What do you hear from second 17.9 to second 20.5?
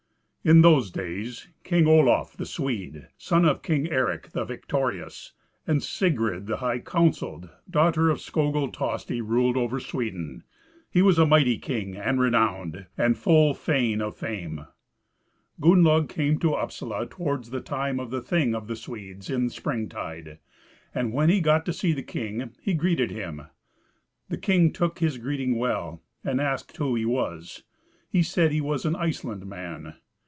of the Thing of the Swedes in spring tide;